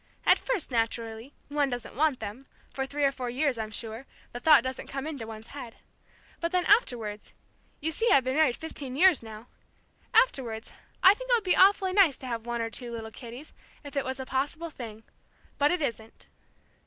At 0.25 0.39
first, 0.39 0.71
naturally, 0.71 1.31
one 1.47 1.69
doesn't 1.69 1.93
want 1.95 2.21
them, 2.21 2.47
for 2.73 2.87
three 2.87 3.03
or 3.03 3.11
four 3.11 3.29
years, 3.29 3.59
I'm 3.59 3.69
sure, 3.69 4.07
the 4.33 4.39
thought 4.39 4.63
doesn't 4.63 4.87
come 4.87 5.05
into 5.05 5.27
one's 5.27 5.49
head. 5.49 5.75
But 6.39 6.51
then, 6.51 6.65
afterwards, 6.65 7.35
you 7.81 7.91
see, 7.91 8.09
I've 8.11 8.23
been 8.23 8.35
married 8.35 8.55
fifteen 8.55 8.95
years 8.95 9.21
now! 9.21 9.45
afterwards, 10.11 10.71
I 11.03 11.13
think 11.13 11.29
it 11.29 11.33
would 11.33 11.43
be 11.43 11.55
awfully 11.55 11.93
nice 11.93 12.17
to 12.17 12.25
have 12.25 12.47
one 12.47 12.63
or 12.63 12.71
two 12.71 12.91
little 12.91 13.11
kiddies, 13.11 13.53
if 13.83 13.95
it 13.95 14.03
was 14.03 14.19
a 14.19 14.25
possible 14.25 14.71
thing. 14.71 15.03
But 15.59 15.69
it 15.69 15.83
isn't." 15.83 16.27